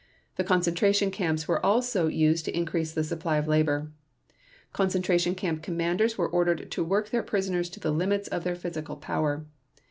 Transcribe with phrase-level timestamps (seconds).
[0.35, 3.91] The concentration camps were also used to increase the supply of labor.
[4.73, 8.95] Concentration camp commanders were ordered to work their prisoners to the limits of their physical
[8.95, 9.45] power.